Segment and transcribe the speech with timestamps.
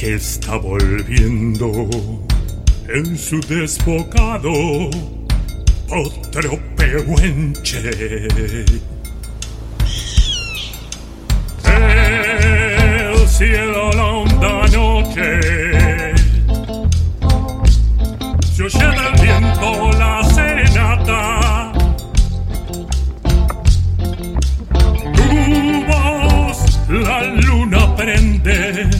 [0.00, 1.70] que está volviendo
[2.88, 4.88] en su desbocado
[5.90, 8.26] otro pehuenche.
[11.66, 15.40] El cielo la honda noche
[18.54, 21.72] se oye del viento la serenata.
[25.14, 28.99] Tu voz la luna prende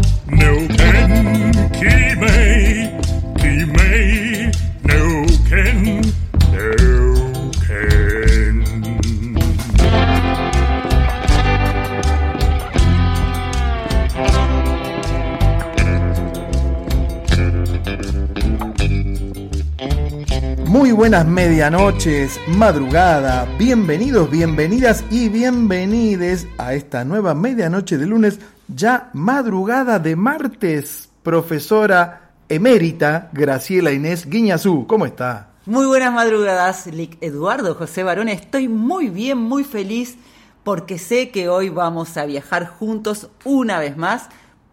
[21.11, 28.39] buenas medianoches, madrugada, bienvenidos, bienvenidas y bienvenides a esta nueva medianoche de lunes,
[28.69, 31.09] ya madrugada de martes.
[31.21, 35.49] Profesora emérita Graciela Inés Guiñazú, ¿cómo está?
[35.65, 36.87] Muy buenas madrugadas,
[37.19, 38.29] Eduardo José Barón.
[38.29, 40.15] Estoy muy bien, muy feliz
[40.63, 44.29] porque sé que hoy vamos a viajar juntos una vez más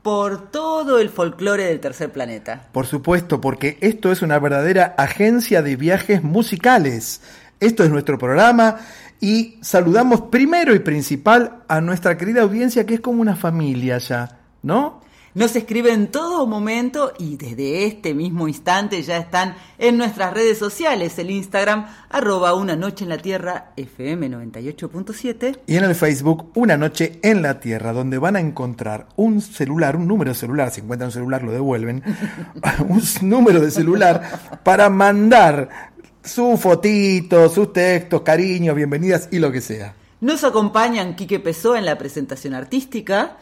[0.08, 2.68] por todo el folclore del tercer planeta.
[2.72, 7.20] Por supuesto, porque esto es una verdadera agencia de viajes musicales.
[7.60, 8.76] Esto es nuestro programa
[9.20, 14.38] y saludamos primero y principal a nuestra querida audiencia que es como una familia ya,
[14.62, 15.02] ¿no?
[15.38, 20.58] Nos escriben en todo momento y desde este mismo instante ya están en nuestras redes
[20.58, 26.50] sociales, el Instagram arroba una noche en la tierra FM 98.7 Y en el Facebook,
[26.56, 30.72] Una Noche en la Tierra, donde van a encontrar un celular, un número de celular,
[30.72, 32.02] si encuentran un celular lo devuelven,
[32.88, 39.60] un número de celular para mandar su fotito, sus textos, cariños, bienvenidas y lo que
[39.60, 39.94] sea.
[40.20, 43.36] Nos acompañan Quique Pessoa en la presentación artística,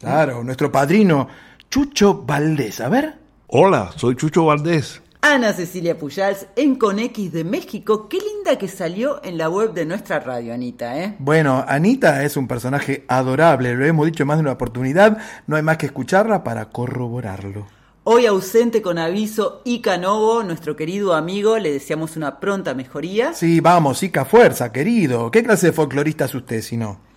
[0.00, 1.28] Claro, nuestro padrino
[1.70, 2.80] Chucho Valdés.
[2.80, 3.14] A ver.
[3.48, 5.02] Hola, soy Chucho Valdés.
[5.20, 8.08] Ana Cecilia Pujals en Conex de México.
[8.08, 11.16] Qué linda que salió en la web de nuestra radio, Anita, ¿eh?
[11.18, 15.56] Bueno, Anita es un personaje adorable, lo hemos dicho en más de una oportunidad, no
[15.56, 17.66] hay más que escucharla para corroborarlo.
[18.04, 23.34] Hoy ausente con aviso Ica Novo, nuestro querido amigo, le deseamos una pronta mejoría.
[23.34, 25.32] Sí, vamos, Ica Fuerza, querido.
[25.32, 27.07] ¿Qué clase de folclorista es usted si no?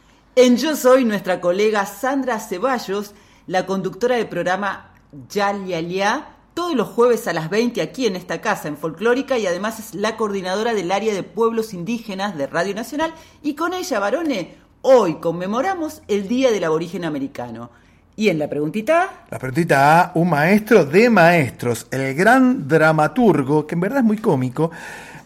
[0.43, 3.13] En Yo Soy, nuestra colega Sandra Ceballos,
[3.45, 4.89] la conductora del programa
[5.29, 9.37] Yal Ya Ya, todos los jueves a las 20 aquí en esta casa, en Folclórica,
[9.37, 13.13] y además es la coordinadora del área de pueblos indígenas de Radio Nacional.
[13.43, 17.69] Y con ella, Barone, hoy conmemoramos el Día del Aborigen Americano.
[18.15, 23.75] Y en la preguntita, La preguntita A, un maestro de maestros, el gran dramaturgo, que
[23.75, 24.71] en verdad es muy cómico,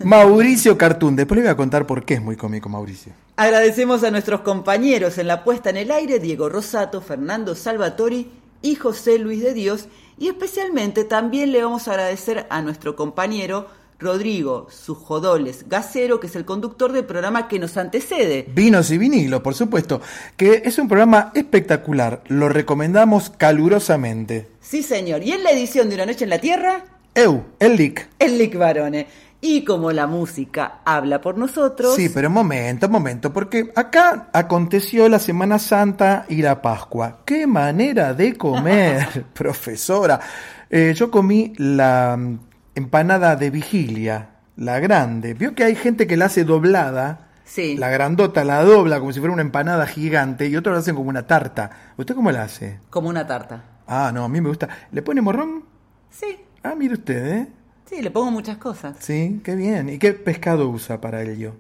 [0.04, 1.16] Mauricio Cartún.
[1.16, 3.14] Después le voy a contar por qué es muy cómico Mauricio.
[3.38, 8.30] agradecemos a nuestros compañeros en la puesta en el aire, Diego Rosato, Fernando Salvatori
[8.62, 9.88] y José Luis de Dios.
[10.18, 13.68] Y especialmente también le vamos a agradecer a nuestro compañero
[14.00, 18.46] Rodrigo Sujodoles Gacero, que es el conductor del programa que nos antecede.
[18.54, 20.02] Vinos y vinilos, por supuesto,
[20.38, 24.48] que es un programa espectacular, lo recomendamos calurosamente.
[24.62, 25.24] Sí, señor.
[25.24, 26.84] Y en la edición de Una Noche en la Tierra,
[27.14, 28.10] Eu, el Lic.
[28.20, 29.08] el Lic Barone.
[29.48, 31.94] Y como la música habla por nosotros.
[31.94, 37.20] Sí, pero momento, momento, porque acá aconteció la Semana Santa y la Pascua.
[37.26, 40.20] ¡Qué manera de comer, profesora!
[40.68, 42.40] Eh, yo comí la mm,
[42.74, 45.36] empanada de vigilia, la grande.
[45.36, 47.28] Vio que hay gente que la hace doblada.
[47.44, 47.78] Sí.
[47.78, 51.10] La grandota la dobla como si fuera una empanada gigante y otros la hacen como
[51.10, 51.70] una tarta.
[51.98, 52.80] ¿Usted cómo la hace?
[52.90, 53.62] Como una tarta.
[53.86, 54.68] Ah, no, a mí me gusta.
[54.92, 55.64] ¿Le pone morrón?
[56.10, 57.48] Sí, Ah, mire usted, ¿eh?
[57.86, 58.98] Sí, le pongo muchas cosas.
[59.00, 59.90] Sí, qué bien.
[59.90, 61.54] ¿Y qué pescado usa para ello?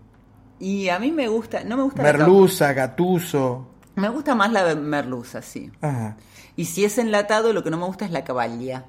[0.60, 3.68] Y a mí me gusta, no me gusta Merluza, gatuso.
[3.95, 5.72] Me gusta más la merluza, sí.
[5.81, 6.18] Ajá.
[6.56, 8.86] Y si es enlatado, lo que no me gusta es la caballa.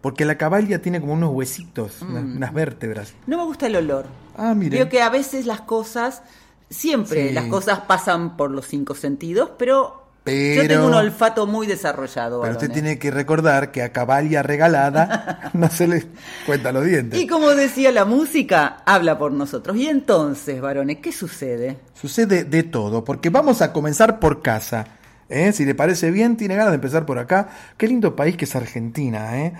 [0.00, 2.10] Porque la caballa tiene como unos huesitos, Mm.
[2.10, 3.14] unas, unas vértebras.
[3.26, 4.06] No me gusta el olor.
[4.36, 4.76] Ah, mire.
[4.78, 6.22] Veo que a veces las cosas,
[6.70, 7.34] siempre Sí.
[7.34, 12.40] las cosas pasan por los cinco sentidos, pero, Pero- yo tengo un olfato muy desarrollado.
[12.40, 16.06] Pero usted tiene que recordar que a caballa regalada no se le
[16.46, 17.20] cuenta los dientes.
[17.20, 19.76] Y como decía la música, habla por nosotros.
[19.76, 21.78] Y entonces, varones, ¿qué sucede?
[21.94, 24.86] Sucede de todo, porque vamos a comenzar por casa.
[25.28, 25.52] ¿eh?
[25.52, 27.48] Si le parece bien, tiene ganas de empezar por acá.
[27.76, 29.38] Qué lindo país que es Argentina.
[29.38, 29.52] ¿eh?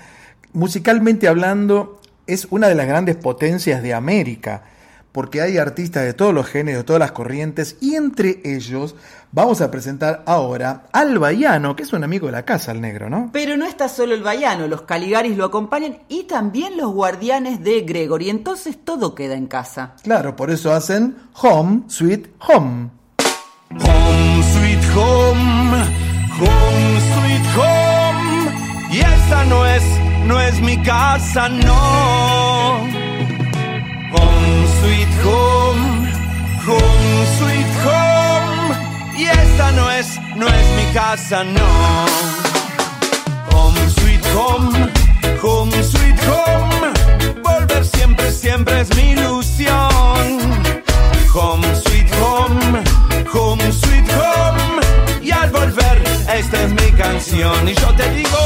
[0.53, 4.62] Musicalmente hablando, es una de las grandes potencias de América,
[5.12, 8.94] porque hay artistas de todos los géneros, de todas las corrientes, y entre ellos
[9.32, 13.10] vamos a presentar ahora al Baiano, que es un amigo de la casa, el negro,
[13.10, 13.31] ¿no?
[13.32, 17.81] Pero no está solo el Baiano, los Caligaris lo acompañan y también los guardianes de
[17.82, 18.31] Gregory.
[18.31, 19.94] Entonces todo queda en casa.
[20.02, 22.90] Claro, por eso hacen Home, Sweet Home.
[23.70, 25.75] Home sweet home,
[26.38, 28.50] home sweet home.
[28.90, 29.84] Y esta no es,
[30.26, 32.68] no es mi casa, no.
[34.81, 36.06] Sweet home,
[36.67, 38.75] home sweet home.
[39.17, 41.69] Y esta no es, no es mi casa, no.
[43.53, 44.73] Home sweet home,
[45.43, 46.93] home sweet home.
[47.43, 50.39] Volver siempre, siempre es mi ilusión.
[51.35, 52.83] Home sweet home,
[53.33, 54.81] home sweet home.
[55.23, 56.03] Y al volver,
[56.33, 57.69] esta es mi canción.
[57.69, 58.39] Y yo te digo,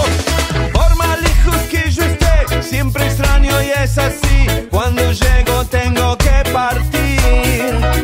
[1.23, 4.69] lejos que yo esté, siempre extraño y es así.
[4.71, 8.03] Cuando llego tengo que partir.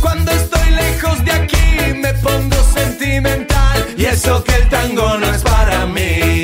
[0.00, 3.86] Cuando estoy lejos de aquí me pongo sentimental.
[3.96, 6.41] Y eso que el tango no es para mí.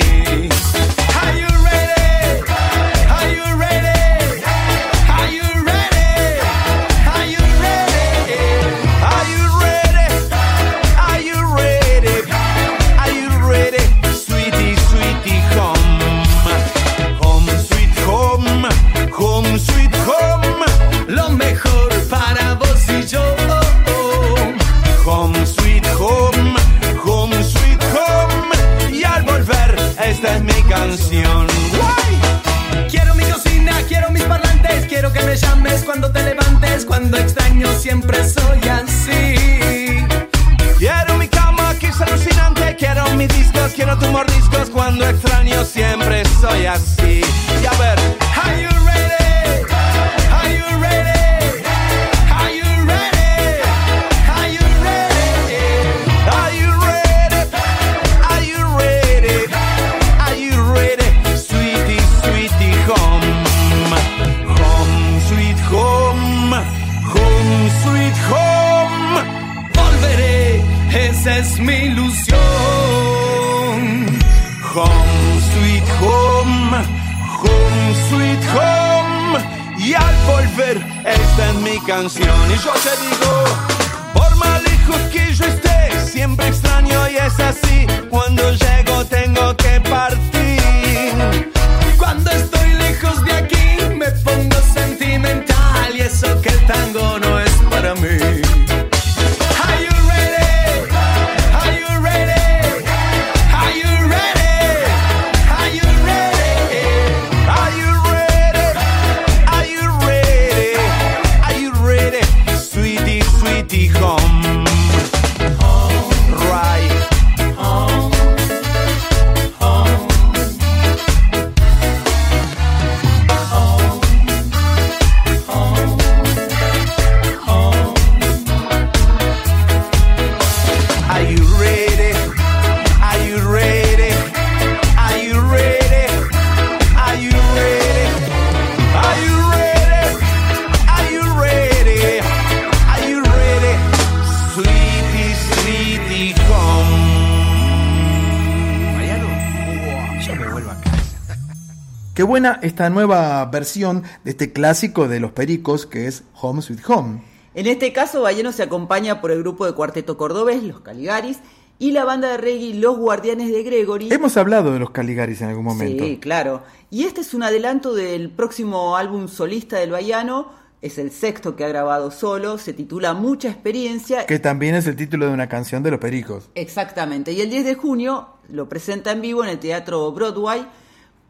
[152.78, 157.20] Esta nueva versión de este clásico de los pericos que es Home Sweet Home.
[157.56, 161.38] En este caso, Balleno se acompaña por el grupo de cuarteto cordobés, los Caligaris,
[161.80, 164.12] y la banda de reggae Los Guardianes de Gregory.
[164.12, 166.04] Hemos hablado de los Caligaris en algún momento.
[166.04, 166.62] Sí, claro.
[166.88, 170.52] Y este es un adelanto del próximo álbum solista del Baiano.
[170.80, 174.24] Es el sexto que ha grabado solo, se titula Mucha Experiencia.
[174.24, 176.48] Que también es el título de una canción de los Pericos.
[176.54, 177.32] Exactamente.
[177.32, 180.64] Y el 10 de junio lo presenta en vivo en el Teatro Broadway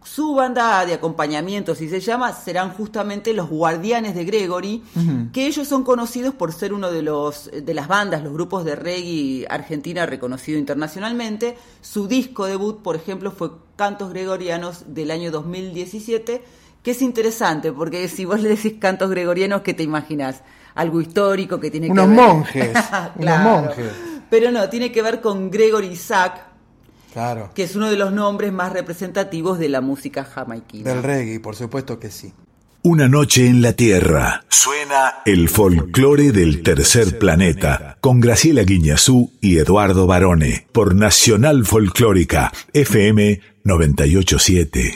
[0.05, 4.83] su banda de acompañamiento, si se llama, serán justamente los Guardianes de Gregory,
[5.33, 8.77] que ellos son conocidos por ser uno de los de las bandas, los grupos de
[8.77, 11.57] reggae argentina reconocido internacionalmente.
[11.81, 16.43] Su disco debut, por ejemplo, fue Cantos Gregorianos del año 2017,
[16.83, 20.43] que es interesante porque si vos le decís cantos gregorianos, ¿qué te imaginas?
[20.75, 22.77] Algo histórico que tiene unos que ver monjes,
[23.17, 23.93] unos monjes.
[24.31, 26.48] Pero no, tiene que ver con Gregory Isaac,
[27.13, 27.51] Claro.
[27.55, 30.93] que es uno de los nombres más representativos de la música jamaiquina.
[30.93, 32.33] Del reggae, por supuesto que sí.
[32.83, 34.45] Una noche en la Tierra.
[34.49, 42.53] Suena el folclore del tercer planeta con Graciela Guiñazú y Eduardo Barone por Nacional Folclórica
[42.73, 44.95] FM 987.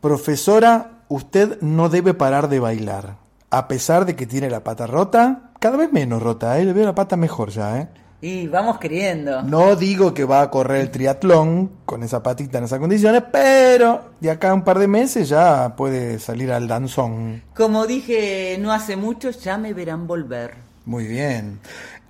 [0.00, 3.18] Profesora, usted no debe parar de bailar.
[3.50, 6.64] A pesar de que tiene la pata rota, cada vez menos rota, ¿eh?
[6.64, 7.88] Le veo la pata mejor ya, ¿eh?
[8.22, 9.42] Y vamos queriendo.
[9.42, 14.10] No digo que va a correr el triatlón con esa patita en esas condiciones, pero
[14.20, 17.42] de acá a un par de meses ya puede salir al danzón.
[17.56, 20.54] Como dije no hace mucho, ya me verán volver.
[20.84, 21.60] Muy bien.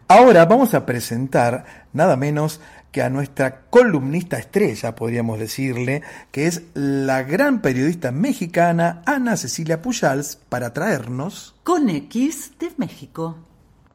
[0.08, 6.02] Ahora vamos a presentar nada menos que a nuestra columnista estrella, podríamos decirle,
[6.32, 11.54] que es la gran periodista mexicana Ana Cecilia Pujals, para traernos...
[11.62, 13.36] Con X de México.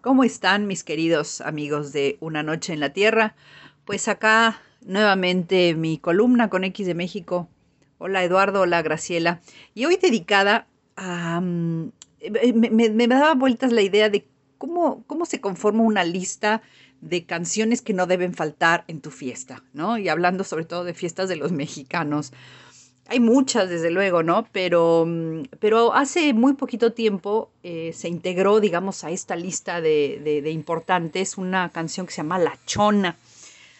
[0.06, 3.34] ¿Cómo están mis queridos amigos de Una Noche en la Tierra?
[3.86, 7.50] Pues acá nuevamente mi columna con X de México.
[7.98, 9.42] Hola Eduardo, hola Graciela.
[9.74, 11.40] Y hoy dedicada a...
[11.40, 11.90] um,
[12.54, 14.28] me, me- me daba vueltas la idea de
[14.60, 16.62] cómo, cómo se conforma una lista
[17.02, 19.98] de canciones que no deben faltar en tu fiesta, ¿no?
[19.98, 22.32] Y hablando sobre todo de fiestas de los mexicanos.
[23.08, 24.48] Hay muchas, desde luego, ¿no?
[24.52, 30.20] Pero, mm, pero hace muy poquito tiempo eh, se integró, digamos, a esta lista de,
[30.24, 33.16] de- de importantes una canción que se llama La Chona.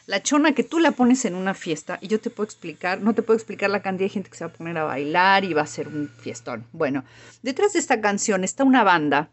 [0.08, 3.16] La chona que tú la pones en una fiesta y yo te puedo explicar, no
[3.16, 5.54] te puedo explicar la cantidad de gente que se va a poner a bailar y
[5.56, 6.64] va a ser un fiestón.
[6.74, 7.04] Bueno,
[7.42, 9.30] detrás de esta canción está una banda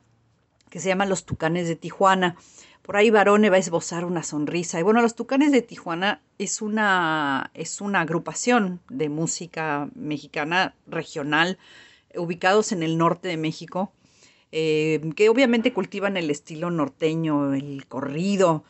[0.70, 2.36] que se llama Los Tucanes de Tijuana.
[2.82, 4.80] Por ahí Barone va a esbozar una sonrisa.
[4.80, 11.58] Y bueno, Los Tucanes de Tijuana es una, es una agrupación de música mexicana regional
[12.16, 13.92] ubicados en el norte de México,
[14.50, 18.64] eh, que obviamente cultivan el estilo norteño, el corrido.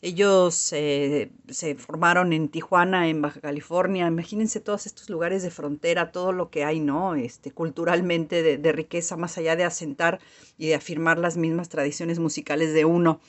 [0.00, 4.06] Ellos eh, se formaron en Tijuana, en Baja California.
[4.06, 7.16] Imagínense todos estos lugares de frontera, todo lo que hay, ¿no?
[7.16, 10.20] Este, culturalmente de, de riqueza, más allá de asentar
[10.56, 13.20] y de afirmar las mismas tradiciones musicales de uno.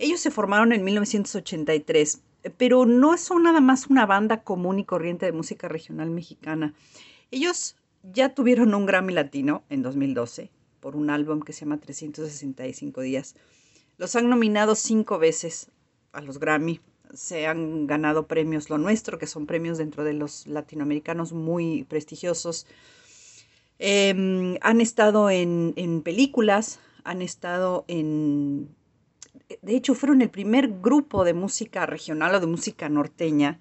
[0.00, 2.22] Ellos se formaron en 1983,
[2.56, 6.72] pero no son nada más una banda común y corriente de música regional mexicana.
[7.30, 13.02] Ellos ya tuvieron un Grammy Latino en 2012 por un álbum que se llama 365
[13.02, 13.34] días.
[13.98, 15.70] Los han nominado cinco veces
[16.12, 16.80] a los Grammy.
[17.12, 22.66] Se han ganado premios Lo Nuestro, que son premios dentro de los latinoamericanos muy prestigiosos.
[23.78, 28.79] Eh, han estado en, en películas, han estado en...
[29.62, 33.58] De hecho, fueron el primer grupo de música regional o de música norteña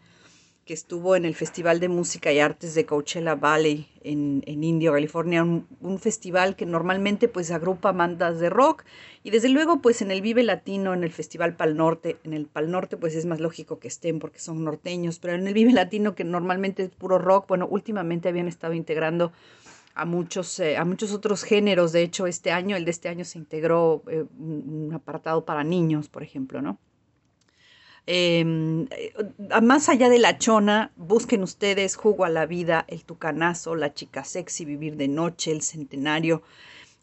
[0.70, 4.94] que estuvo en el Festival de Música y Artes de Coachella Valley en, en Indio,
[4.94, 8.84] California, un, un, festival que normalmente pues agrupa bandas de rock.
[9.24, 12.46] Y desde luego pues en el Vive Latino, en el Festival Pal Norte, en el
[12.46, 15.74] Pal Norte pues es más lógico que estén porque son norteños, pero en el Vive
[15.74, 19.32] Latino que normalmente es puro rock, bueno, últimamente habían estado integrando
[20.00, 23.26] a muchos, eh, a muchos otros géneros, de hecho este año, el de este año
[23.26, 26.80] se integró eh, un, apartado para niños, por ejemplo, ¿no?
[28.08, 28.44] Eh,
[29.62, 34.24] más allá de la chona, busquen ustedes Jugo a la Vida, El Tucanazo, La Chica
[34.24, 36.42] Sexy, Vivir de Noche, El Centenario.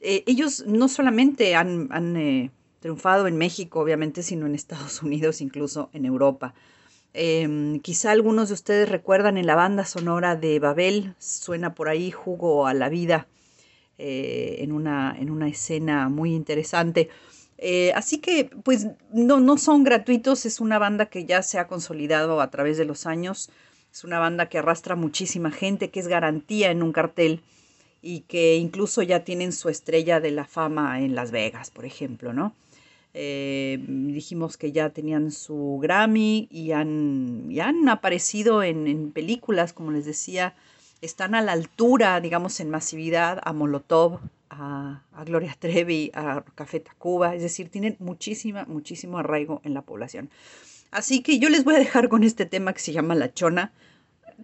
[0.01, 2.51] Ellos no solamente han, han
[2.81, 6.55] triunfado en México, obviamente, sino en Estados Unidos, incluso en Europa.
[7.19, 12.11] Eh, quizá algunos de ustedes recuerdan en la banda sonora de Babel, suena por ahí
[12.11, 13.27] Jugo a la Vida,
[13.97, 17.09] eh, en, una, en una escena muy interesante.
[17.57, 21.69] Eh, así que, pues, no, no son gratuitos, es una banda que ya se ha
[21.69, 23.49] consolidado a través de los años,
[23.91, 27.41] es una banda que arrastra muchísima gente, que es garantía en un cartel
[28.03, 32.35] y que incluso ya tienen su estrella de la fama en Las Vegas, por ejemplo,
[32.35, 32.55] ¿no?
[33.19, 39.73] Eh, dijimos que ya tenían su Grammy y han, y han aparecido en, en, películas,
[39.73, 40.55] como les decía,
[41.01, 44.21] están a la altura, digamos, en masividad a Molotov,
[44.51, 50.29] a, Gloria Trevi, a Café Tacuba, es decir, tienen muchísima, muchísimo arraigo en la población.
[50.91, 53.73] Así que yo les voy a dejar con este tema que se llama La Chona.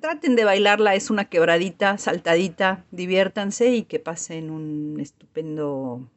[0.00, 6.08] Traten de bailarla, es una quebradita, saltadita, diviértanse y que pasen un estupendo,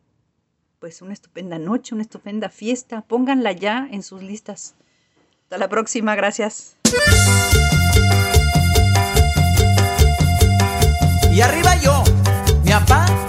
[0.85, 3.01] pues una estupenda noche, una estupenda fiesta.
[3.01, 4.75] Pónganla ya en sus listas.
[5.41, 6.77] Hasta la próxima, gracias.
[11.33, 12.03] Y arriba yo,
[12.63, 13.24] mi papá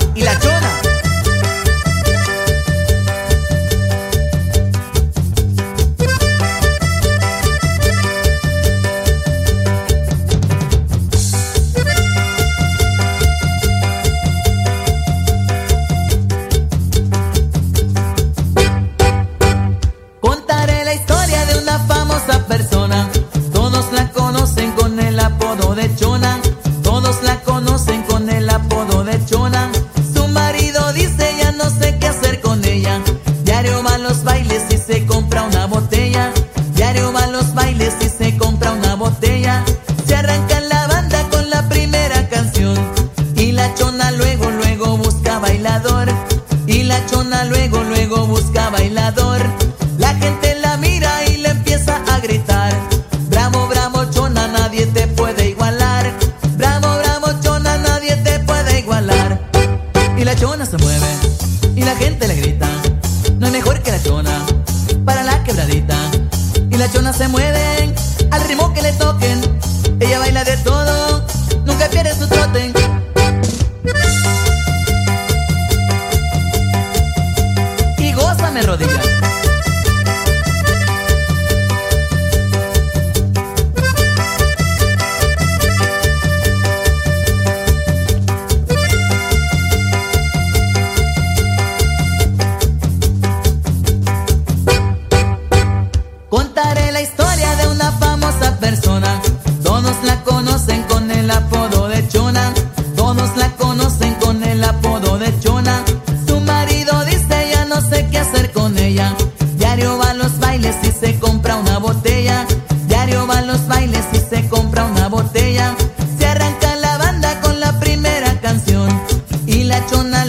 [46.68, 47.75] Y la chona luego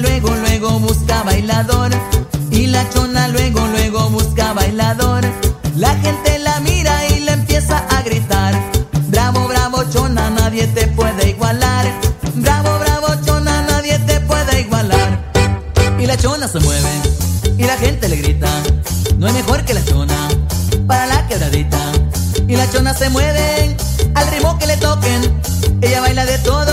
[0.01, 1.91] luego, luego busca bailador.
[2.51, 5.23] Y la chona luego, luego busca bailador.
[5.75, 8.53] La gente la mira y le empieza a gritar.
[9.09, 11.85] Bravo, bravo, chona, nadie te puede igualar.
[12.35, 15.31] Bravo, bravo, chona, nadie te puede igualar.
[15.99, 16.89] Y la chona se mueve
[17.57, 18.49] y la gente le grita.
[19.17, 20.27] No hay mejor que la chona
[20.87, 21.79] para la quebradita.
[22.47, 23.75] Y la chona se mueve
[24.15, 25.41] al ritmo que le toquen.
[25.81, 26.66] Ella baila de todo,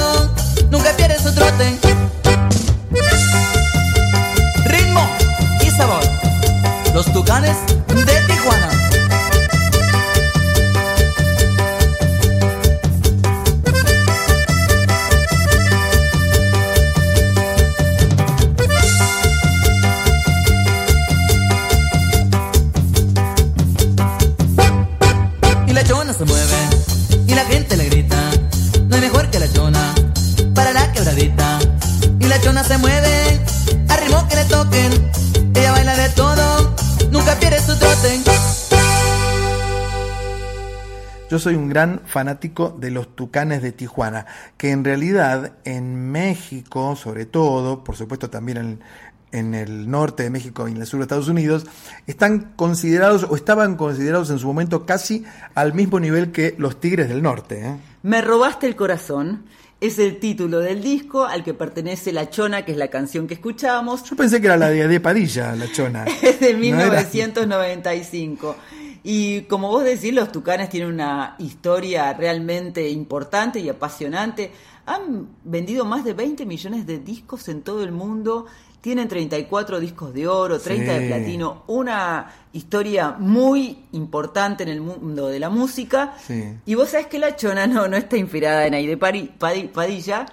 [41.74, 44.24] gran fanático de los tucanes de Tijuana,
[44.56, 48.80] que en realidad en México, sobre todo, por supuesto también en,
[49.32, 51.66] en el norte de México y en el sur de Estados Unidos,
[52.06, 55.24] están considerados o estaban considerados en su momento casi
[55.56, 57.66] al mismo nivel que los Tigres del Norte.
[57.66, 57.76] ¿eh?
[58.04, 59.42] Me robaste el corazón.
[59.80, 63.34] Es el título del disco al que pertenece La Chona, que es la canción que
[63.34, 64.04] escuchábamos.
[64.04, 66.04] Yo pensé que era la de de Padilla, la chona.
[66.22, 68.56] Es de No era- 1995.
[69.06, 74.50] Y como vos decís, los Tucanes tienen una historia realmente importante y apasionante.
[74.86, 78.46] Han vendido más de 20 millones de discos en todo el mundo.
[78.80, 81.62] Tienen 34 discos de oro, 30 de platino.
[81.68, 86.14] Una historia muy importante en el mundo de la música.
[86.26, 86.42] Sí.
[86.66, 90.26] Y vos sabés que la chona no, no está inspirada en Padi- Padilla.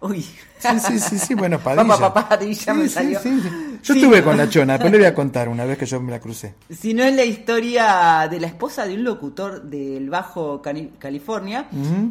[0.00, 0.22] Uy.
[0.22, 1.86] Sí, sí, sí, sí, bueno, Padilla.
[1.88, 3.20] Papá, papá, Padilla Sí, me sí, salió.
[3.20, 3.48] sí, sí.
[3.82, 6.10] Yo estuve con la chona, pero le voy a contar una vez que yo me
[6.10, 6.54] la crucé.
[6.70, 10.60] sino es la historia de la esposa de un locutor del Bajo
[10.98, 11.68] California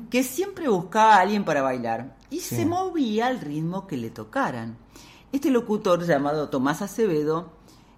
[0.10, 4.78] que siempre buscaba a alguien para bailar y se movía al ritmo que le tocaran.
[5.32, 7.52] Este locutor llamado Tomás Acevedo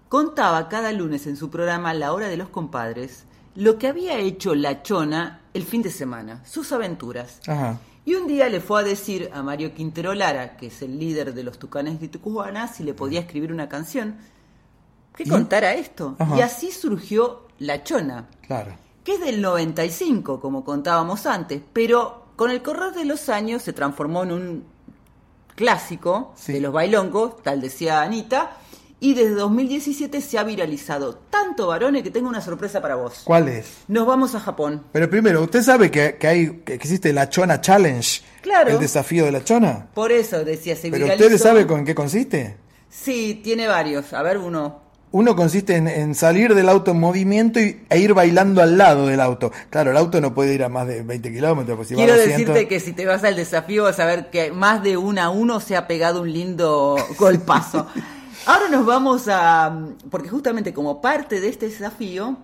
[0.08, 3.24] contaba cada lunes en su programa La Hora de los Compadres
[3.54, 7.40] lo que había hecho la chona el fin de semana, sus aventuras.
[7.46, 7.78] Ajá.
[8.08, 11.34] Y un día le fue a decir a Mario Quintero Lara, que es el líder
[11.34, 14.16] de los Tucanes de Tucumana, si le podía escribir una canción
[15.14, 16.16] que contara esto.
[16.18, 16.38] Ajá.
[16.38, 18.72] Y así surgió La Chona, Claro.
[19.04, 23.74] que es del 95, como contábamos antes, pero con el correr de los años se
[23.74, 24.64] transformó en un
[25.54, 26.54] clásico Sí.
[26.54, 28.52] de los bailongos, tal decía Anita,
[29.00, 33.22] y desde 2017 se ha viralizado tanto varones que tengo una sorpresa para vos.
[33.24, 33.66] ¿Cuál es?
[33.86, 34.82] Nos vamos a Japón.
[34.92, 38.22] Pero primero, ¿usted sabe que, que hay, que existe la Chona Challenge?
[38.42, 38.70] Claro.
[38.70, 39.86] El desafío de la Chona.
[39.94, 41.24] Por eso decía, se Pero viralizó.
[41.24, 42.56] ustedes saben con qué consiste.
[42.90, 44.12] Sí, tiene varios.
[44.12, 44.88] A ver, uno.
[45.10, 49.06] Uno consiste en, en salir del auto en movimiento y, e ir bailando al lado
[49.06, 49.50] del auto.
[49.70, 51.76] Claro, el auto no puede ir a más de 20 kilómetros.
[51.76, 54.52] Pues si Quiero 200 decirte que si te vas al desafío vas a ver que
[54.52, 57.86] más de uno a uno se ha pegado un lindo golpazo.
[58.48, 59.78] Ahora nos vamos a...
[60.10, 62.38] Porque justamente como parte de este desafío,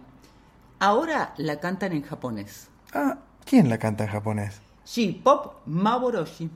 [0.78, 2.68] ahora la cantan en japonés.
[2.92, 4.60] Ah, ¿quién la canta en japonés?
[4.84, 6.50] J-Pop Maboroshi.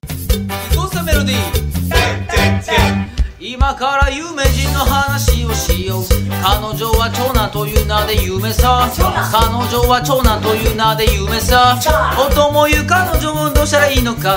[3.41, 6.03] 今から有名人の話をしよう。
[6.43, 8.91] 彼女は長男という名で有名さ
[9.31, 11.79] 彼女は長男という名で有名さ
[12.19, 14.37] 夫も言う彼女もどうしたらいいのか。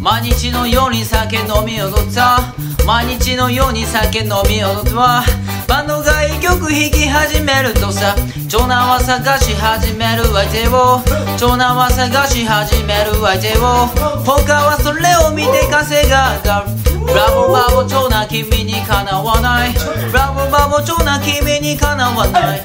[0.00, 2.40] 毎日のように酒飲み踊った。
[2.86, 5.22] 毎日のように酒飲み踊った。
[5.68, 8.16] バンドが一曲弾き始めるとさ。
[8.48, 11.04] 長男は探し始める相手を。
[11.36, 13.92] 長男は探し始める相手を。
[14.24, 19.72] 他はそれを見て稼ががるブラボーバボ長男君にかなわない。
[19.72, 22.62] ブラボーバボ長男君にかなわない。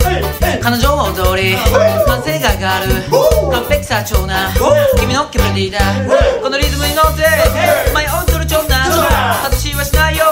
[0.62, 1.56] 彼女は踊り
[2.06, 3.04] 歓声が上がる。
[3.52, 4.54] 完璧さ長男。
[5.00, 7.24] 君の気分リーダーこのリズムに乗って
[7.94, 8.92] 前を踊る長男。
[9.44, 10.26] 外しはしないよ。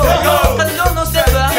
[0.57, 1.51] 彼女のステップは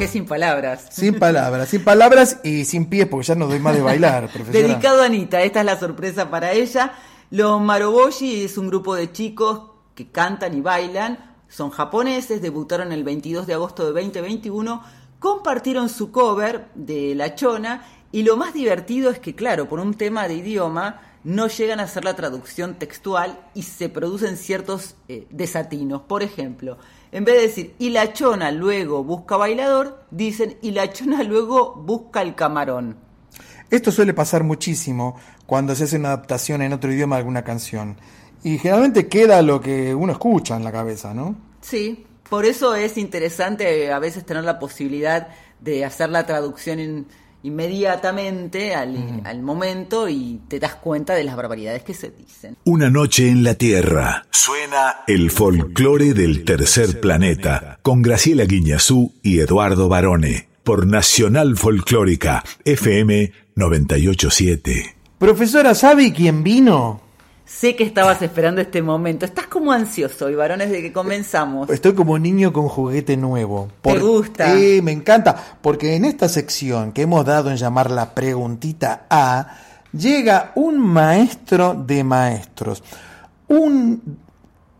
[0.00, 0.86] dejé sin palabras.
[0.90, 4.66] Sin palabras, sin palabras y sin pies porque ya no doy más de bailar, profesora.
[4.66, 6.92] Dedicado a Anita, esta es la sorpresa para ella.
[7.30, 13.04] Los Maroboshi es un grupo de chicos que cantan y bailan, son japoneses, debutaron el
[13.04, 14.82] 22 de agosto de 2021,
[15.18, 19.94] compartieron su cover de La Chona y lo más divertido es que, claro, por un
[19.94, 25.26] tema de idioma, no llegan a hacer la traducción textual y se producen ciertos eh,
[25.30, 26.02] desatinos.
[26.02, 26.78] Por ejemplo,
[27.12, 31.74] en vez de decir y la chona luego busca bailador, dicen y la chona luego
[31.74, 32.96] busca el camarón.
[33.70, 37.96] Esto suele pasar muchísimo cuando se hace una adaptación en otro idioma de alguna canción.
[38.42, 41.36] Y generalmente queda lo que uno escucha en la cabeza, ¿no?
[41.60, 45.28] Sí, por eso es interesante a veces tener la posibilidad
[45.60, 47.06] de hacer la traducción in-
[47.42, 52.56] inmediatamente al, al momento y te das cuenta de las barbaridades que se dicen.
[52.64, 54.26] Una noche en la Tierra.
[54.30, 62.44] Suena el folclore del tercer planeta con Graciela Guiñazú y Eduardo Barone por Nacional Folclórica
[62.64, 64.96] FM 987.
[65.18, 67.09] Profesora, ¿sabe quién vino?
[67.50, 69.26] Sé que estabas esperando este momento.
[69.26, 71.68] Estás como ansioso, y varones, de que comenzamos.
[71.68, 73.68] Estoy como niño con juguete nuevo.
[73.82, 74.54] ¿Te gusta?
[74.54, 75.58] Sí, me encanta.
[75.60, 79.58] Porque en esta sección que hemos dado en llamar la preguntita A,
[79.92, 82.84] llega un maestro de maestros.
[83.48, 84.00] Un,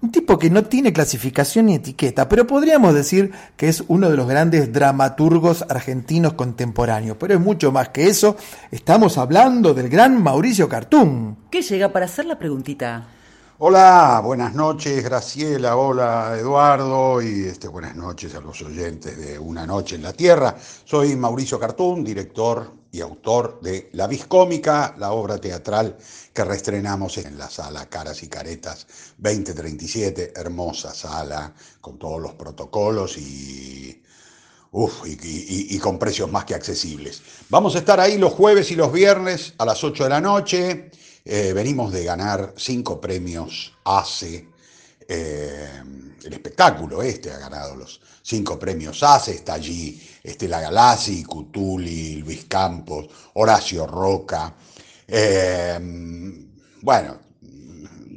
[0.02, 4.16] un tipo que no tiene clasificación ni etiqueta, pero podríamos decir que es uno de
[4.16, 7.16] los grandes dramaturgos argentinos contemporáneos.
[7.18, 8.36] Pero es mucho más que eso.
[8.70, 11.36] Estamos hablando del gran Mauricio Cartún.
[11.50, 13.08] ¿Qué llega para hacer la preguntita?
[13.58, 19.66] Hola, buenas noches Graciela, hola Eduardo y este, buenas noches a los oyentes de Una
[19.66, 20.56] Noche en la Tierra.
[20.58, 25.96] Soy Mauricio Cartún, director y autor de La Viscómica, la obra teatral
[26.32, 28.86] que reestrenamos en la sala Caras y Caretas
[29.18, 34.02] 2037, hermosa sala con todos los protocolos y,
[34.72, 37.22] y con precios más que accesibles.
[37.48, 40.90] Vamos a estar ahí los jueves y los viernes a las 8 de la noche.
[41.24, 44.48] Eh, venimos de ganar cinco premios ACE.
[45.12, 45.82] Eh,
[46.22, 49.32] el espectáculo este ha ganado los cinco premios ACE.
[49.32, 54.54] Está allí Estela Galassi, Cutuli, Luis Campos, Horacio Roca.
[55.08, 55.76] Eh,
[56.82, 57.18] bueno,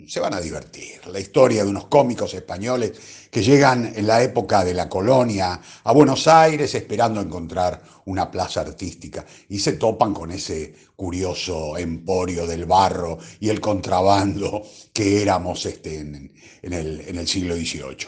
[0.07, 1.07] se van a divertir.
[1.07, 5.91] La historia de unos cómicos españoles que llegan en la época de la colonia a
[5.91, 12.65] Buenos Aires esperando encontrar una plaza artística y se topan con ese curioso emporio del
[12.65, 14.61] barro y el contrabando
[14.93, 18.07] que éramos este, en, el, en el siglo XVIII.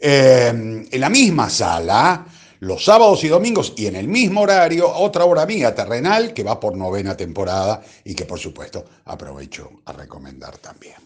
[0.00, 0.48] Eh,
[0.90, 2.26] en la misma sala,
[2.58, 6.58] los sábados y domingos y en el mismo horario, otra obra mía terrenal que va
[6.58, 11.03] por novena temporada y que por supuesto aprovecho a recomendar también.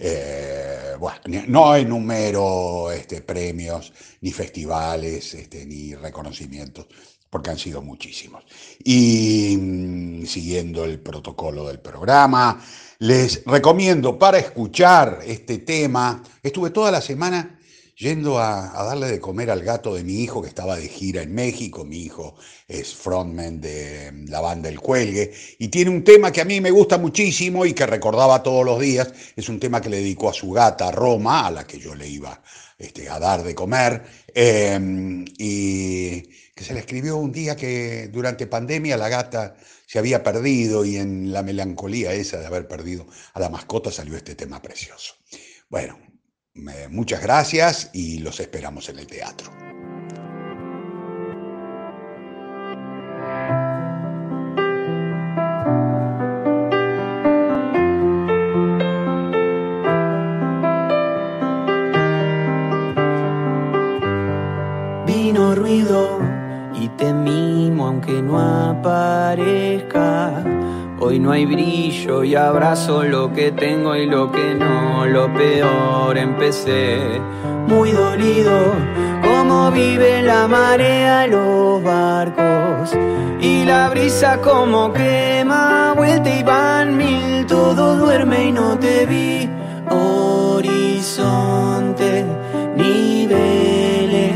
[0.00, 6.86] Eh, bueno, no enumero este, premios, ni festivales, este, ni reconocimientos,
[7.28, 8.44] porque han sido muchísimos.
[8.84, 12.62] Y mm, siguiendo el protocolo del programa,
[13.00, 17.57] les recomiendo para escuchar este tema, estuve toda la semana
[17.98, 21.34] yendo a, darle de comer al gato de mi hijo que estaba de gira en
[21.34, 21.84] México.
[21.84, 26.40] Mi hijo es frontman de mm, la banda El Cuelgue y tiene un tema que
[26.40, 29.12] a mí me gusta muchísimo y que recordaba todos los días.
[29.36, 32.08] Es un tema que le dedicó a su gata Roma, a la que yo le
[32.08, 32.40] iba
[32.78, 36.22] este, a dar de comer, eh, y
[36.54, 39.56] que se le escribió un día que durante pandemia la gata
[39.86, 44.16] se había perdido y en la melancolía esa de haber perdido a la mascota salió
[44.16, 45.14] este tema precioso.
[45.68, 45.98] Bueno,
[46.90, 49.50] muchas gracias y los esperamos en el teatro.
[65.06, 66.20] Vino ruido
[66.74, 70.57] y te mimo aunque no aparezca.
[71.00, 75.06] Hoy no hay brillo y abrazo lo que tengo y lo que no.
[75.06, 76.98] Lo peor empecé
[77.68, 78.74] muy dolido.
[79.22, 82.96] Como vive la marea, los barcos
[83.40, 85.94] y la brisa como quema.
[85.96, 89.48] Vuelta y van mil, todo duerme y no te vi.
[89.90, 91.14] Horizonte,
[92.74, 94.34] niveles.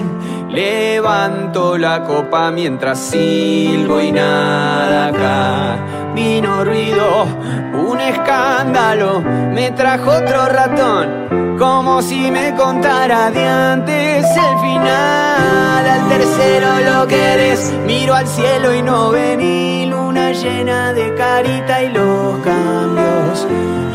[0.49, 7.27] Levanto la copa mientras silbo y nada acá vino ruido,
[7.73, 15.87] un escándalo, me trajo otro ratón, como si me contara de antes el final.
[15.89, 21.91] Al tercero lo querés, miro al cielo y no vení, luna llena de carita y
[21.91, 23.47] los cambios.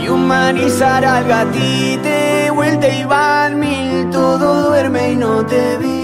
[0.02, 5.97] Y humanizar al gatite, vuelta y van mil, todo duerme y no te vi.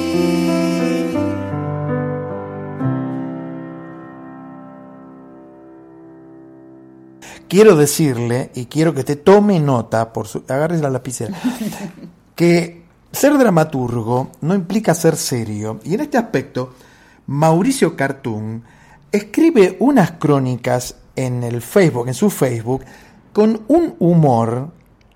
[7.54, 11.38] Quiero decirle, y quiero que te tome nota, por su, agarres la lapicera,
[12.36, 15.80] que ser dramaturgo no implica ser serio.
[15.84, 16.74] Y en este aspecto,
[17.28, 18.64] Mauricio Cartoon
[19.12, 22.86] escribe unas crónicas en el Facebook, en su Facebook,
[23.32, 24.72] con un humor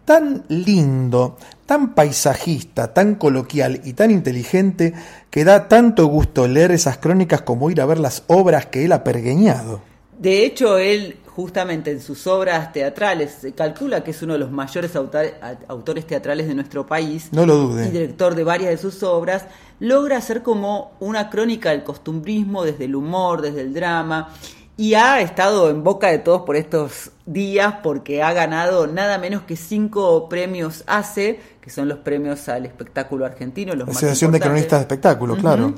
[0.06, 4.93] tan lindo, tan paisajista, tan coloquial y tan inteligente
[5.32, 8.91] que da tanto gusto leer esas crónicas como ir a ver las obras que él
[8.91, 9.82] ha pergueñado.
[10.19, 14.50] De hecho, él justamente en sus obras teatrales, se calcula que es uno de los
[14.50, 17.30] mayores autores teatrales de nuestro país.
[17.32, 17.86] No lo dude.
[17.86, 19.45] Y director de varias de sus obras,
[19.80, 24.34] logra hacer como una crónica del costumbrismo desde el humor, desde el drama.
[24.78, 29.43] Y ha estado en boca de todos por estos días porque ha ganado nada menos
[29.43, 33.76] que cinco premios ACE, que son los premios al espectáculo argentino.
[33.76, 35.76] Los Asociación de Cronistas de Espectáculo, claro.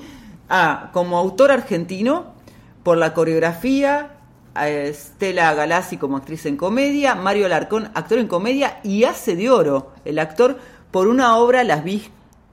[0.47, 2.27] Ah, como autor argentino,
[2.81, 4.18] por la coreografía,
[4.67, 9.93] Estela Galassi como actriz en comedia, Mario Alarcón, actor en comedia, y hace de oro
[10.03, 10.57] el actor
[10.91, 12.09] por una obra, Las Bis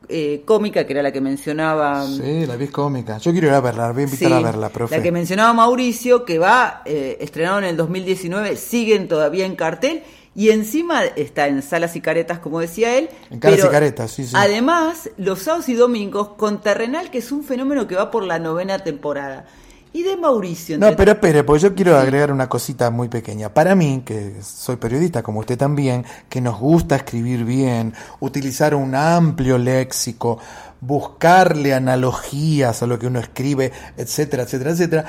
[0.08, 2.06] eh, cómica, que era la que mencionaba.
[2.06, 3.18] Sí, la bis cómica.
[3.18, 4.96] Yo quiero ir a verla, voy a invitar a verla, profe.
[4.96, 10.04] La que mencionaba Mauricio, que va eh, estrenado en el 2019, siguen todavía en cartel.
[10.36, 13.08] Y encima está en salas y caretas, como decía él.
[13.30, 14.34] En salas y caretas, sí, sí.
[14.36, 18.38] Además, los sábados y domingos con Terrenal, que es un fenómeno que va por la
[18.38, 19.46] novena temporada
[19.96, 20.78] y de Mauricio.
[20.78, 23.54] No, pero espere, porque yo quiero agregar una cosita muy pequeña.
[23.54, 28.94] Para mí, que soy periodista como usted también, que nos gusta escribir bien, utilizar un
[28.94, 30.38] amplio léxico,
[30.82, 35.04] buscarle analogías a lo que uno escribe, etcétera, etcétera, etcétera.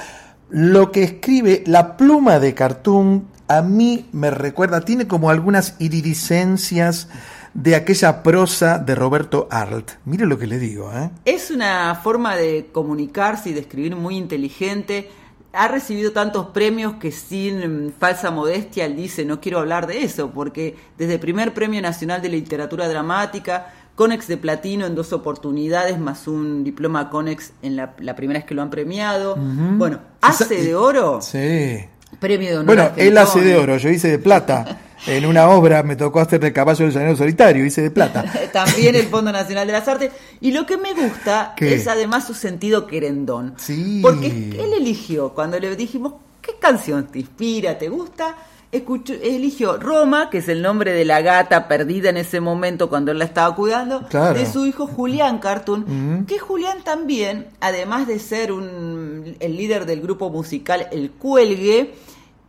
[0.49, 7.09] Lo que escribe la pluma de Cartoon a mí me recuerda, tiene como algunas iridiscencias
[7.53, 9.91] de aquella prosa de Roberto Arlt.
[10.05, 10.91] Mire lo que le digo.
[10.93, 11.09] ¿eh?
[11.25, 15.09] Es una forma de comunicarse y de escribir muy inteligente.
[15.53, 20.31] Ha recibido tantos premios que sin falsa modestia él dice, no quiero hablar de eso,
[20.31, 25.97] porque desde el primer Premio Nacional de Literatura Dramática, Conex de Platino en dos oportunidades,
[25.97, 29.35] más un diploma Conex en la, primera vez que lo han premiado.
[29.35, 31.19] Bueno, hace de oro.
[31.21, 31.79] Sí.
[32.19, 32.75] Premio de honor.
[32.75, 34.79] Bueno, él hace de oro, yo hice de plata.
[35.05, 38.25] En una obra me tocó hacer de caballo del llanero solitario, hice de plata.
[38.53, 40.11] También el Fondo Nacional de las Artes.
[40.41, 43.53] Y lo que me gusta es además su sentido querendón.
[43.57, 43.99] Sí.
[44.01, 48.35] Porque él eligió, cuando le dijimos, ¿qué canción te inspira, te gusta?
[48.69, 53.11] Escuchó, eligió Roma, que es el nombre de la gata perdida en ese momento cuando
[53.11, 58.51] él la estaba cuidando, de su hijo Julián Cartoon, que Julián también, además de ser
[58.51, 61.93] un, el líder del grupo musical El Cuelgue,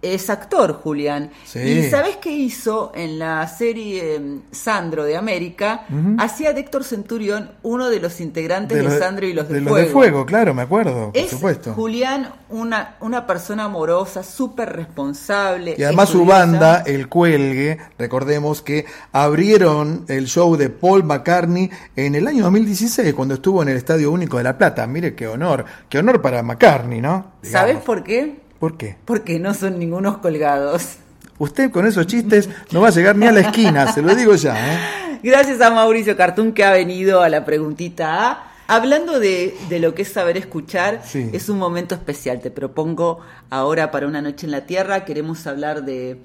[0.00, 1.30] es actor, Julián.
[1.44, 1.58] Sí.
[1.58, 5.86] ¿Y sabes qué hizo en la serie eh, Sandro de América?
[6.18, 9.54] Hacía de Héctor Centurión uno de los integrantes de, los de- Sandro y los de,
[9.54, 9.86] de los Fuego.
[9.86, 11.72] de fuego, claro, me acuerdo, por Es supuesto.
[11.74, 15.74] Julián una, una persona amorosa, súper responsable.
[15.76, 22.14] Y además su banda, El Cuelgue, recordemos que abrieron el show de Paul McCartney en
[22.14, 24.86] el año 2016, cuando estuvo en el Estadio Único de La Plata.
[24.86, 27.32] Mire qué honor, qué honor para McCartney, ¿no?
[27.42, 28.46] ¿Sabes por qué?
[28.58, 28.96] ¿Por qué?
[29.04, 30.96] Porque no son ningunos colgados.
[31.38, 34.34] Usted con esos chistes no va a llegar ni a la esquina, se lo digo
[34.34, 35.20] ya, ¿eh?
[35.22, 38.44] Gracias a Mauricio Cartún que ha venido a la preguntita A.
[38.70, 41.30] Hablando de, de lo que es saber escuchar, Sí.
[41.32, 42.40] es un momento especial.
[42.40, 46.18] Te propongo ahora para una noche en la tierra, queremos hablar de,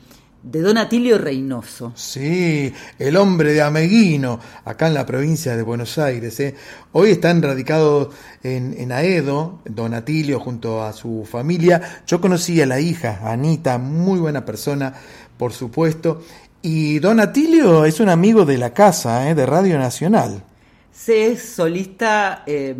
[0.44, 1.94] de Don Atilio Reynoso.
[1.96, 6.38] Sí, el hombre de Ameguino, acá en la provincia de Buenos Aires.
[6.42, 6.54] ¿eh?
[6.92, 12.02] Hoy están radicados en, en Aedo, Don Atilio junto a su familia.
[12.06, 14.94] Yo conocí a la hija, Anita, muy buena persona,
[15.38, 16.22] por supuesto.
[16.62, 19.36] Y Don Atilio es un amigo de la casa, ¿eh?
[19.36, 20.44] de Radio Nacional.
[20.92, 22.76] Se es solista, eh,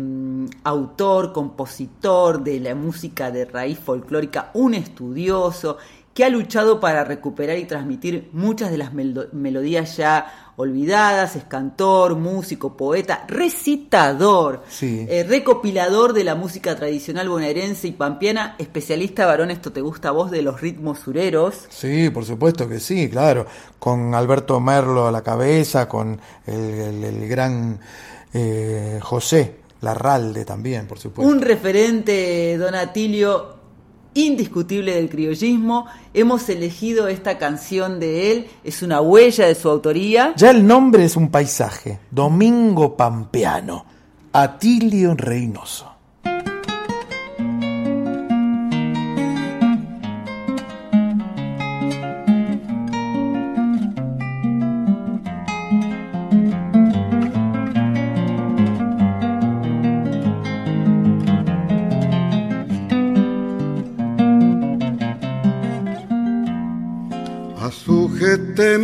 [0.62, 5.78] autor, compositor de la música de raíz folclórica, un estudioso
[6.14, 11.42] que ha luchado para recuperar y transmitir muchas de las melo- melodías ya olvidadas, es
[11.44, 15.04] cantor, músico, poeta, recitador, Sí.
[15.08, 20.12] eh, recopilador de la música tradicional bonaerense y pampeana, especialista varón, esto te gusta a
[20.12, 21.66] vos, de los ritmos sureros.
[21.70, 23.46] Sí, por supuesto que sí, claro.
[23.80, 27.80] Con Alberto Merlo a la cabeza, con el, el- el gran
[28.32, 31.30] eh, José Larralde también, por supuesto.
[31.30, 33.53] Un referente, Don Atilio,
[34.14, 35.86] indiscutible del criollismo.
[36.14, 40.32] Hemos elegido esta canción de él, es una huella de su autoría.
[40.36, 41.98] Ya el nombre es un paisaje.
[42.10, 43.84] Domingo Pampeano.
[44.32, 45.93] Atilio Reynoso.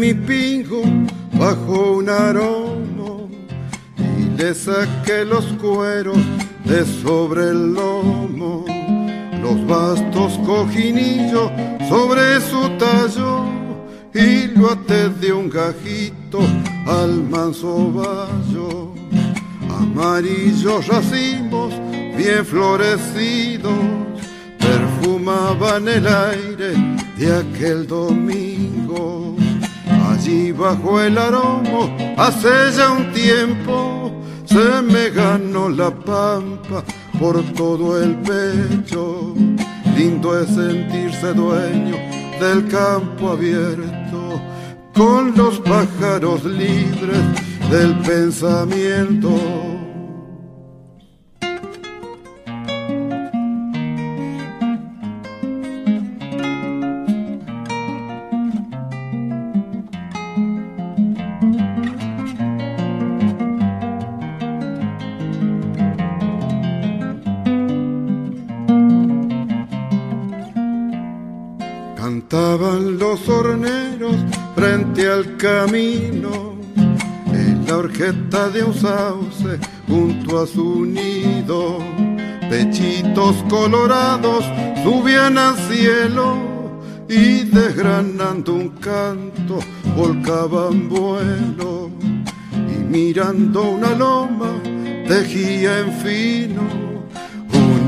[0.00, 0.82] Mi pingo
[1.38, 3.28] bajo un aromo
[3.98, 6.16] y le saqué los cueros
[6.64, 8.64] de sobre el lomo,
[9.42, 11.50] los bastos cojinillos
[11.86, 13.44] sobre su tallo
[14.14, 16.40] y lo até de un gajito
[16.86, 18.94] al manso vallo.
[19.68, 21.74] Amarillos racimos
[22.16, 23.78] bien florecidos
[24.58, 26.72] perfumaban el aire
[27.18, 29.39] de aquel domingo.
[30.30, 34.12] Allí bajo el aromo, hace ya un tiempo,
[34.44, 36.84] se me ganó la pampa
[37.18, 39.34] por todo el pecho.
[39.96, 41.96] Lindo es sentirse dueño
[42.40, 44.40] del campo abierto,
[44.94, 47.24] con los pájaros libres
[47.68, 49.79] del pensamiento.
[78.12, 81.78] De un sauce junto a su nido.
[82.48, 84.44] Pechitos colorados
[84.82, 86.36] subían al cielo
[87.08, 89.60] y desgranando un canto
[89.96, 91.90] volcaban vuelo.
[92.52, 94.50] Y mirando una loma
[95.06, 96.90] tejía en fino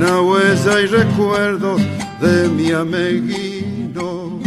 [0.02, 1.80] una huella y recuerdos
[2.20, 4.40] de mi ameguino.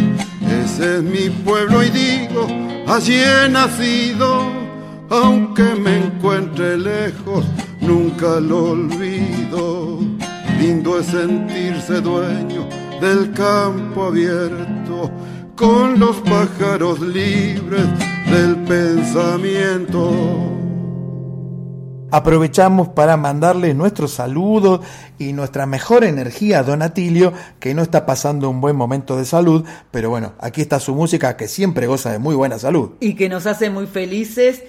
[0.63, 2.47] Ese es mi pueblo y digo,
[2.87, 4.64] allí he nacido,
[5.09, 7.45] aunque me encuentre lejos,
[7.81, 9.99] nunca lo olvido.
[10.59, 12.67] Lindo es sentirse dueño
[13.01, 15.11] del campo abierto,
[15.55, 17.85] con los pájaros libres
[18.31, 20.11] del pensamiento.
[22.11, 24.81] Aprovechamos para mandarle nuestro saludo
[25.19, 29.25] y nuestra mejor energía a Don Atilio, que no está pasando un buen momento de
[29.25, 32.91] salud, pero bueno, aquí está su música que siempre goza de muy buena salud.
[33.01, 34.63] y que nos hace muy felices.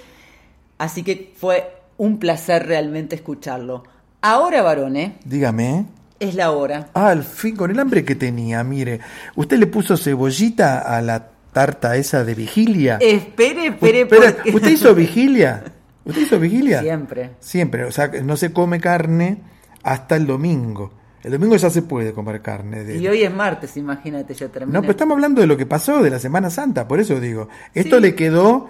[0.78, 3.84] Así que fue un placer realmente escucharlo.
[4.22, 5.86] Ahora, varones, Dígame.
[6.20, 6.88] es la hora.
[6.94, 9.00] Ah, al fin, con el hambre que tenía, mire.
[9.36, 12.98] ¿Usted le puso cebollita a la tarta esa de vigilia?
[13.00, 15.64] Espere, espere, Espera, porque- ¿Usted hizo vigilia?
[16.04, 16.80] ¿Usted hizo vigilia?
[16.82, 17.30] Siempre.
[17.40, 19.38] Siempre, o sea, no se come carne
[19.82, 20.92] hasta el domingo.
[21.22, 22.84] El domingo ya se puede comer carne.
[22.84, 22.96] De...
[22.98, 24.72] Y hoy es martes, imagínate, ya terminé.
[24.74, 27.48] No, pero estamos hablando de lo que pasó de la Semana Santa, por eso digo.
[27.74, 28.02] Esto Sí.
[28.02, 28.68] le quedó,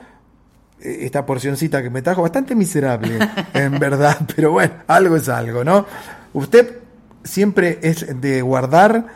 [0.80, 3.18] esta porcioncita que me trajo, bastante miserable,
[3.54, 5.86] en verdad, pero bueno, algo es algo, ¿no?
[6.32, 6.78] Usted
[7.24, 9.06] siempre es de guardar,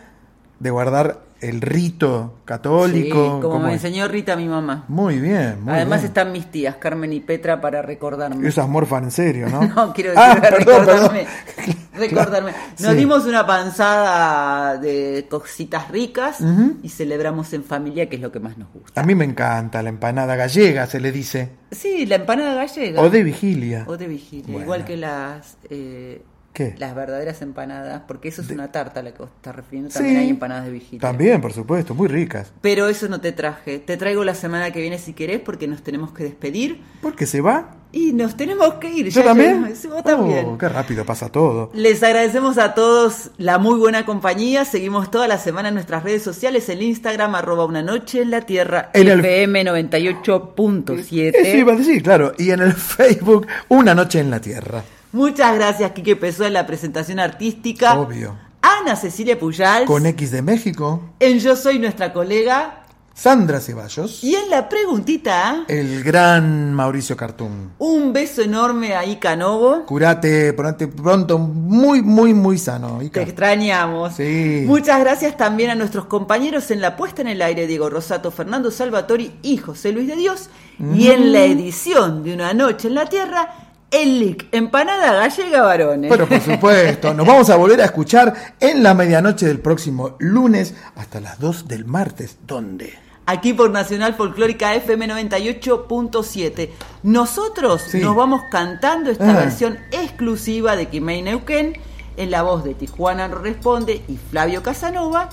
[0.59, 3.41] de guardar el rito Sí, católico.
[3.41, 4.85] como ¿cómo me enseñó Rita, mi mamá.
[4.89, 6.09] Muy bien, muy Además bien.
[6.09, 8.47] están mis tías, Carmen y Petra, para recordarme.
[8.49, 9.61] Esas morfan en serio, ¿no?
[9.75, 11.27] No, quiero decir, Ah, perdón, recordarme.
[11.95, 12.53] recordarme.
[12.79, 12.97] Nos Sí.
[12.97, 16.39] dimos una panzada de cositas ricas
[16.83, 19.01] y celebramos en familia, que es lo que más nos gusta.
[19.01, 21.51] A mí me encanta la empanada gallega, se le dice.
[21.71, 23.01] Sí, la empanada gallega.
[23.01, 23.85] O de vigilia.
[23.87, 24.63] O de vigilia, Bueno.
[24.65, 26.23] igual que las eh,
[26.61, 26.75] ¿Qué?
[26.79, 29.91] las verdaderas empanadas, porque eso es una tarta a la que vos estás refiriendo.
[29.91, 29.99] Sí.
[29.99, 31.01] También hay empanadas de vigilia.
[31.01, 32.53] También, por supuesto, muy ricas.
[32.61, 33.79] Pero eso no te traje.
[33.79, 36.81] Te traigo la semana que viene si querés, porque nos tenemos que despedir.
[37.01, 37.77] ¿Por qué se va?
[37.93, 39.09] Y nos tenemos que ir.
[39.09, 39.55] ¿Yo ya también?
[39.65, 39.79] llegamos.
[39.79, 40.47] Sí, también.
[40.47, 41.71] Oh, qué rápido pasa todo.
[41.75, 44.65] Les agradecemos a todos la muy buena compañía.
[44.65, 48.43] Seguimos toda la semana en nuestras redes sociales, el Instagram, arroba una noche en la
[48.43, 51.55] tierra, En el- FM 98.7.
[51.59, 52.33] Iba a decir, claro.
[52.39, 54.85] Y en el Facebook, Una Noche en la Tierra.
[55.13, 57.99] Muchas gracias, Quique Pesó, en la presentación artística.
[57.99, 58.37] Obvio.
[58.63, 59.87] Ana Cecilia Pujals.
[59.87, 62.77] Con X de México, En Yo Soy Nuestra Colega.
[63.13, 64.23] Sandra Ceballos.
[64.25, 67.73] Y en la preguntita, El gran Mauricio Cartún.
[67.79, 69.85] un beso enorme a Ica Novo.
[69.85, 73.03] Curate, ponete pronto, muy, muy, muy sano.
[73.03, 73.21] Ica.
[73.21, 74.15] Te extrañamos.
[74.15, 74.63] Sí.
[74.67, 78.71] Muchas gracias también a nuestros compañeros en la puesta en el aire, Diego Rosato, Fernando
[78.71, 80.49] Salvatori y José Luis de Dios.
[80.95, 86.11] Y en la edición de Una Noche en la Tierra, el LIC Empanada Gallega Varones.
[86.11, 90.75] Pero por supuesto, nos vamos a volver a escuchar en la medianoche del próximo lunes
[90.97, 92.37] hasta las 2 del martes.
[92.47, 92.99] ¿Dónde?
[93.27, 96.71] Aquí por Nacional Folclórica FM 98.7.
[97.03, 97.99] Nosotros Sí.
[98.01, 99.35] nos vamos cantando esta Ah.
[99.45, 101.79] versión exclusiva de Kimei Neuquén
[102.17, 105.29] en la voz de Tijuana Responde y Flavio Casanova,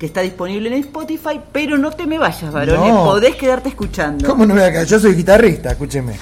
[0.00, 3.04] que está disponible en Spotify, pero no te me vayas, varones, No.
[3.04, 4.26] podés quedarte escuchando.
[4.26, 4.86] ¿Cómo no me voy a quedar?
[4.86, 6.14] Yo soy guitarrista, escúcheme.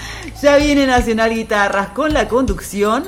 [0.43, 3.05] Ya viene Nacional Guitarras con la conducción.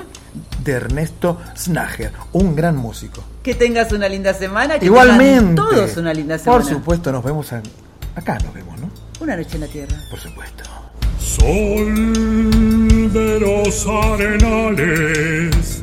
[0.63, 3.21] De Ernesto Snager, un gran músico.
[3.43, 4.79] Que tengas una linda semana.
[4.79, 5.45] Que Igualmente.
[5.47, 6.63] tengan todos una linda semana.
[6.63, 7.63] Por supuesto, nos vemos en-
[8.15, 8.91] acá, nos vemos, ¿no?
[9.21, 9.97] Una noche en la tierra.
[10.09, 10.63] Por supuesto.
[11.19, 15.83] Sol de los arenales,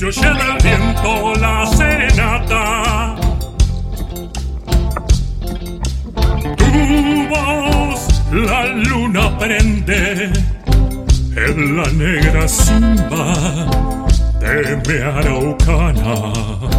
[0.00, 3.16] se oye del viento la serenata.
[6.56, 10.32] Tu voz la luna prende
[11.36, 13.34] en la negra simba
[14.40, 16.69] de mi araucana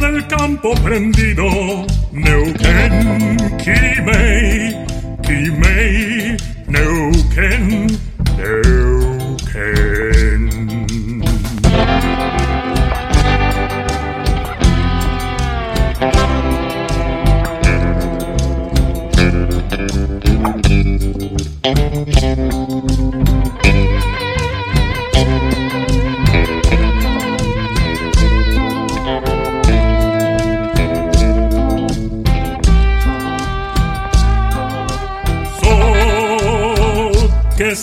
[0.00, 1.44] del campo prendido,
[2.12, 4.53] Neuquén, Kimei,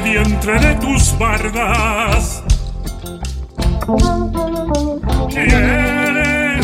[0.00, 2.42] Agreste vientre de tus bardas.
[5.28, 6.62] Quieren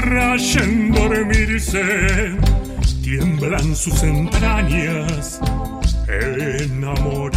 [0.00, 2.36] rayen dormirse,
[3.02, 5.40] tiemblan sus entrañas
[6.08, 7.33] enamoradas.